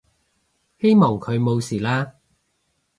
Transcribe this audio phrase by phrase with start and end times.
[0.79, 2.13] 希望佢冇事啦